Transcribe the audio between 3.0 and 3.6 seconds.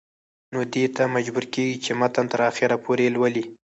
لولي